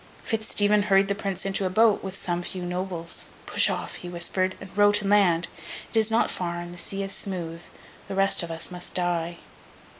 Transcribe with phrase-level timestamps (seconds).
[0.23, 3.29] Fitz Stephen hurried the Prince into a boat, with some few Nobles.
[3.45, 5.47] 'Push off,' he whispered; 'and row to land.
[5.91, 7.61] It is not far, and the sea is smooth.
[8.07, 9.37] The rest of us must die.